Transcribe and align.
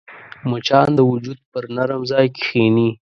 مچان 0.49 0.87
د 0.95 0.99
وجود 1.11 1.39
پر 1.51 1.63
نرم 1.75 2.01
ځای 2.11 2.25
کښېني 2.37 2.89